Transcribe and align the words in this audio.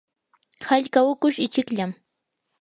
hallqa 0.69 1.03
hukush 1.09 1.37
ichikllam. 1.47 1.93